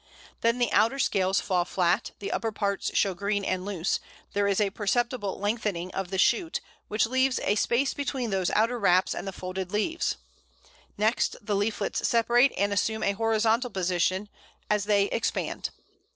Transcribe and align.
Then 0.39 0.57
the 0.57 0.71
outer 0.71 0.97
scales 0.97 1.39
fall 1.39 1.63
flat, 1.63 2.09
the 2.17 2.31
upper 2.31 2.51
parts 2.51 2.89
show 2.97 3.13
green 3.13 3.45
and 3.45 3.63
loose; 3.63 3.99
there 4.33 4.47
is 4.47 4.59
a 4.59 4.71
perceptible 4.71 5.37
lengthening 5.39 5.91
of 5.93 6.09
the 6.09 6.17
shoot, 6.17 6.59
which 6.87 7.05
leaves 7.05 7.39
a 7.43 7.53
space 7.53 7.93
between 7.93 8.31
those 8.31 8.49
outer 8.55 8.79
wraps 8.79 9.13
and 9.13 9.27
the 9.27 9.31
folded 9.31 9.71
leaves. 9.71 10.17
Next 10.97 11.35
the 11.39 11.55
leaflets 11.55 12.07
separate 12.07 12.51
and 12.57 12.73
assume 12.73 13.03
a 13.03 13.11
horizontal 13.11 13.69
position 13.69 14.27
as 14.71 14.85
they 14.85 15.03
expand. 15.05 15.69